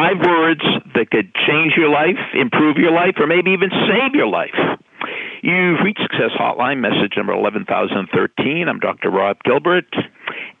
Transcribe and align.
five 0.00 0.16
words 0.24 0.62
that 0.94 1.10
could 1.10 1.34
change 1.46 1.72
your 1.76 1.90
life, 1.90 2.16
improve 2.32 2.76
your 2.76 2.92
life, 2.92 3.14
or 3.18 3.26
maybe 3.26 3.50
even 3.50 3.68
save 3.70 4.14
your 4.14 4.26
life. 4.26 4.56
You've 5.42 5.80
reached 5.84 6.00
Success 6.00 6.30
Hotline, 6.38 6.80
message 6.80 7.12
number 7.16 7.34
11013. 7.34 8.68
I'm 8.68 8.78
Dr. 8.78 9.10
Rob 9.10 9.36
Gilbert, 9.44 9.92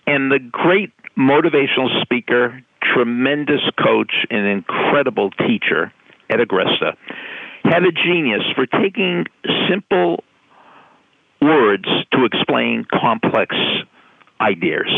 and 0.06 0.30
the 0.30 0.38
great 0.38 0.92
motivational 1.16 2.02
speaker, 2.02 2.60
tremendous 2.82 3.62
coach, 3.82 4.12
and 4.30 4.46
incredible 4.46 5.30
teacher, 5.30 5.92
Ed 6.28 6.40
Agresta, 6.40 6.96
had 7.64 7.84
a 7.84 7.92
genius 7.92 8.42
for 8.54 8.66
taking 8.66 9.24
simple 9.70 10.22
words 11.40 11.86
to 12.12 12.24
explain 12.26 12.86
complex 12.92 13.56
ideas. 14.40 14.90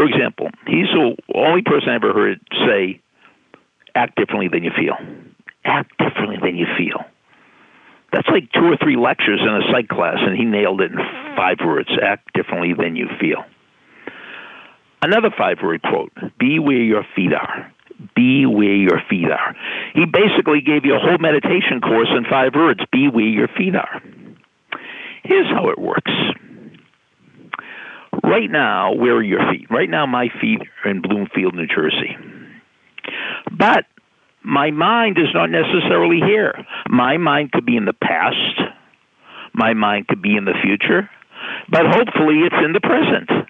For 0.00 0.06
example, 0.06 0.48
he's 0.66 0.88
the 0.94 1.14
only 1.34 1.60
person 1.60 1.90
I 1.90 1.96
ever 1.96 2.14
heard 2.14 2.40
say, 2.64 3.02
act 3.94 4.16
differently 4.16 4.48
than 4.48 4.64
you 4.64 4.70
feel. 4.74 4.94
Act 5.62 5.92
differently 5.98 6.38
than 6.40 6.56
you 6.56 6.64
feel. 6.78 7.04
That's 8.10 8.26
like 8.28 8.50
two 8.50 8.64
or 8.64 8.78
three 8.78 8.96
lectures 8.96 9.40
in 9.42 9.48
a 9.48 9.60
psych 9.70 9.88
class, 9.88 10.16
and 10.20 10.38
he 10.38 10.46
nailed 10.46 10.80
it 10.80 10.92
in 10.92 10.96
five 11.36 11.58
words 11.62 11.90
act 12.02 12.32
differently 12.32 12.72
than 12.72 12.96
you 12.96 13.08
feel. 13.20 13.44
Another 15.02 15.28
five 15.36 15.58
word 15.62 15.82
quote 15.82 16.12
be 16.38 16.58
where 16.58 16.80
your 16.80 17.04
feet 17.14 17.34
are. 17.34 17.70
Be 18.16 18.46
where 18.46 18.74
your 18.74 19.02
feet 19.10 19.30
are. 19.30 19.54
He 19.92 20.06
basically 20.06 20.62
gave 20.62 20.86
you 20.86 20.96
a 20.96 20.98
whole 20.98 21.18
meditation 21.18 21.82
course 21.82 22.08
in 22.16 22.24
five 22.24 22.54
words 22.54 22.80
be 22.90 23.08
where 23.08 23.28
your 23.28 23.48
feet 23.48 23.76
are. 23.76 24.00
Here's 25.24 25.48
how 25.48 25.68
it 25.68 25.78
works. 25.78 26.10
Right 28.30 28.48
now, 28.48 28.94
where 28.94 29.16
are 29.16 29.22
your 29.24 29.40
feet? 29.50 29.66
Right 29.72 29.90
now, 29.90 30.06
my 30.06 30.28
feet 30.40 30.60
are 30.84 30.90
in 30.92 31.02
Bloomfield, 31.02 31.52
New 31.52 31.66
Jersey. 31.66 32.16
But 33.50 33.86
my 34.44 34.70
mind 34.70 35.18
is 35.18 35.34
not 35.34 35.50
necessarily 35.50 36.20
here. 36.24 36.54
My 36.88 37.16
mind 37.16 37.50
could 37.50 37.66
be 37.66 37.76
in 37.76 37.86
the 37.86 37.92
past. 37.92 38.60
My 39.52 39.74
mind 39.74 40.06
could 40.06 40.22
be 40.22 40.36
in 40.36 40.44
the 40.44 40.54
future. 40.62 41.10
But 41.68 41.86
hopefully, 41.86 42.42
it's 42.46 42.54
in 42.64 42.72
the 42.72 42.80
present. 42.80 43.48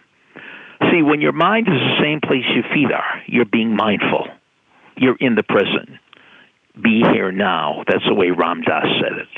See, 0.91 1.03
when 1.03 1.21
your 1.21 1.33
mind 1.33 1.69
is 1.69 1.75
the 1.75 1.99
same 2.01 2.23
place 2.23 2.45
your 2.55 2.65
feet 2.73 2.91
are, 2.91 3.23
you're 3.27 3.45
being 3.45 3.77
mindful. 3.77 4.29
You're 4.97 5.19
in 5.21 5.35
the 5.35 5.43
present. 5.43 5.91
Be 6.83 7.03
here 7.13 7.31
now. 7.31 7.85
That's 7.87 8.07
the 8.09 8.15
way 8.15 8.31
Ram 8.31 8.63
Dass 8.63 8.87
said 9.03 9.19
it. 9.19 9.29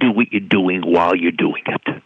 Do 0.00 0.10
what 0.10 0.32
you're 0.32 0.40
doing 0.40 0.80
while 0.80 1.14
you're 1.14 1.32
doing 1.32 1.64
it. 1.66 2.02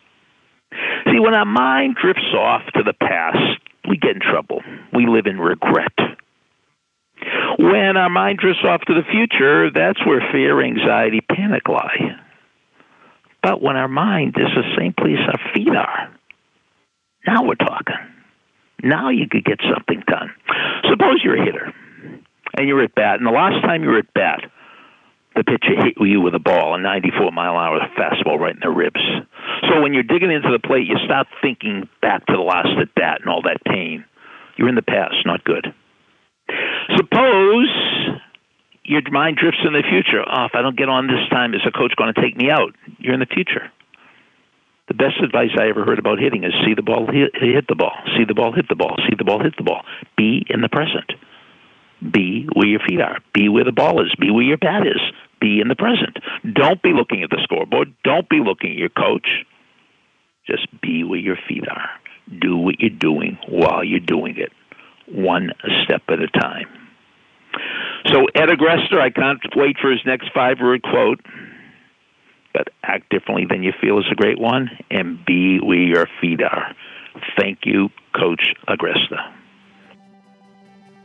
See, 1.06 1.18
when 1.18 1.34
our 1.34 1.44
mind 1.44 1.96
drifts 2.00 2.34
off 2.34 2.62
to 2.74 2.82
the 2.82 2.92
past, 2.92 3.60
we 3.88 3.96
get 3.96 4.16
in 4.16 4.20
trouble. 4.20 4.62
We 4.92 5.06
live 5.06 5.26
in 5.26 5.38
regret. 5.38 5.92
When 7.58 7.96
our 7.96 8.10
mind 8.10 8.38
drifts 8.38 8.64
off 8.64 8.80
to 8.82 8.94
the 8.94 9.02
future, 9.10 9.70
that's 9.70 10.04
where 10.06 10.20
fear, 10.32 10.62
anxiety, 10.62 11.20
panic 11.20 11.68
lie. 11.68 12.16
But 13.42 13.62
when 13.62 13.76
our 13.76 13.88
mind 13.88 14.36
is 14.36 14.48
the 14.54 14.76
same 14.78 14.92
place 14.92 15.18
our 15.26 15.52
feet 15.54 15.68
are, 15.68 16.10
now 17.26 17.44
we're 17.44 17.54
talking. 17.54 17.96
Now 18.82 19.10
you 19.10 19.26
could 19.30 19.44
get 19.44 19.60
something 19.74 20.02
done. 20.06 20.32
Suppose 20.90 21.20
you're 21.22 21.40
a 21.40 21.44
hitter 21.44 21.72
and 22.56 22.68
you're 22.68 22.82
at 22.82 22.94
bat, 22.94 23.18
and 23.18 23.26
the 23.26 23.30
last 23.30 23.62
time 23.62 23.82
you 23.82 23.90
were 23.90 23.98
at 23.98 24.12
bat, 24.14 24.40
the 25.36 25.44
pitcher 25.44 25.80
hit 25.80 25.94
you 26.00 26.20
with 26.20 26.34
a 26.34 26.38
ball, 26.38 26.74
a 26.74 26.80
94 26.80 27.30
mile 27.30 27.52
an 27.52 27.58
hour 27.58 27.80
fastball 27.96 28.38
right 28.38 28.54
in 28.54 28.60
the 28.62 28.70
ribs. 28.70 29.00
So 29.68 29.80
when 29.82 29.92
you're 29.92 30.02
digging 30.02 30.30
into 30.30 30.50
the 30.50 30.58
plate, 30.58 30.86
you 30.86 30.96
stop 31.04 31.26
thinking 31.42 31.88
back 32.00 32.26
to 32.26 32.32
the 32.32 32.42
last 32.42 32.68
at 32.80 32.94
bat 32.94 33.20
and 33.20 33.28
all 33.28 33.42
that 33.42 33.62
pain. 33.64 34.04
You're 34.56 34.68
in 34.68 34.74
the 34.74 34.82
past, 34.82 35.14
not 35.26 35.44
good. 35.44 35.72
Suppose 36.96 37.68
your 38.84 39.02
mind 39.10 39.36
drifts 39.36 39.60
in 39.64 39.72
the 39.72 39.82
future. 39.88 40.22
Oh, 40.26 40.44
if 40.46 40.52
I 40.54 40.62
don't 40.62 40.76
get 40.76 40.88
on 40.88 41.06
this 41.06 41.28
time, 41.30 41.54
is 41.54 41.60
the 41.64 41.70
coach 41.70 41.94
going 41.96 42.12
to 42.12 42.20
take 42.20 42.36
me 42.36 42.50
out? 42.50 42.74
You're 42.98 43.14
in 43.14 43.20
the 43.20 43.26
future. 43.26 43.70
The 44.88 44.94
best 44.94 45.22
advice 45.22 45.50
I 45.56 45.68
ever 45.68 45.84
heard 45.84 46.00
about 46.00 46.18
hitting 46.18 46.42
is 46.42 46.52
see 46.66 46.74
the 46.74 46.82
ball 46.82 47.06
hit, 47.06 47.30
hit 47.34 47.68
the 47.68 47.76
ball, 47.76 47.94
see 48.16 48.24
the 48.24 48.34
ball 48.34 48.52
hit 48.52 48.68
the 48.68 48.74
ball, 48.74 48.96
see 49.08 49.14
the 49.16 49.24
ball 49.24 49.40
hit 49.40 49.54
the 49.56 49.62
ball. 49.62 49.82
Be 50.16 50.44
in 50.50 50.62
the 50.62 50.68
present. 50.68 51.12
Be 52.02 52.48
where 52.54 52.66
your 52.66 52.80
feet 52.80 53.00
are. 53.00 53.18
Be 53.32 53.48
where 53.48 53.64
the 53.64 53.72
ball 53.72 54.04
is. 54.04 54.12
Be 54.18 54.30
where 54.30 54.42
your 54.42 54.58
bat 54.58 54.86
is. 54.86 55.00
Be 55.40 55.60
in 55.60 55.68
the 55.68 55.76
present. 55.76 56.18
Don't 56.52 56.82
be 56.82 56.92
looking 56.92 57.22
at 57.22 57.30
the 57.30 57.38
scoreboard. 57.44 57.94
Don't 58.02 58.28
be 58.28 58.40
looking 58.40 58.72
at 58.72 58.76
your 58.76 58.88
coach. 58.88 59.28
Just 60.50 60.68
be 60.80 61.04
where 61.04 61.18
your 61.18 61.36
feet 61.48 61.64
are. 61.68 61.90
Do 62.40 62.56
what 62.56 62.80
you're 62.80 62.90
doing 62.90 63.38
while 63.48 63.84
you're 63.84 64.00
doing 64.00 64.36
it, 64.36 64.52
one 65.06 65.50
step 65.84 66.02
at 66.08 66.20
a 66.20 66.28
time. 66.28 66.66
So, 68.06 68.26
Ed 68.34 68.48
Agresta, 68.48 68.98
I 69.00 69.10
can't 69.10 69.40
wait 69.54 69.76
for 69.80 69.90
his 69.90 70.00
next 70.06 70.30
five 70.34 70.58
word 70.60 70.82
quote. 70.82 71.20
But 72.52 72.68
act 72.82 73.10
differently 73.10 73.46
than 73.48 73.62
you 73.62 73.72
feel 73.80 73.98
is 74.00 74.06
a 74.10 74.14
great 74.16 74.40
one, 74.40 74.70
and 74.90 75.24
be 75.24 75.60
where 75.60 75.78
your 75.78 76.06
feet 76.20 76.42
are. 76.42 76.74
Thank 77.38 77.60
you, 77.64 77.90
Coach 78.16 78.54
Agresta. 78.68 79.32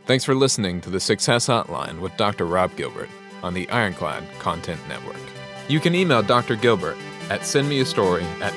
Thanks 0.06 0.24
for 0.24 0.34
listening 0.34 0.82
to 0.82 0.90
the 0.90 1.00
Success 1.00 1.48
Hotline 1.48 2.00
with 2.00 2.16
Dr. 2.18 2.46
Rob 2.46 2.76
Gilbert 2.76 3.10
on 3.44 3.54
the 3.54 3.70
Ironclad 3.70 4.24
Content 4.40 4.80
Network. 4.88 5.20
You 5.68 5.80
can 5.80 5.94
email 5.96 6.22
Dr. 6.22 6.56
Gilbert 6.56 6.98
at 7.30 7.42
sendmeastory 7.42 8.24
at 8.42 8.54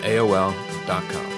AOL.com. 0.88 1.37